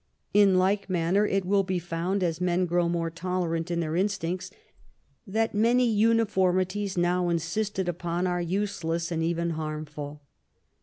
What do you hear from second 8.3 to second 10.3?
useless and even harmful.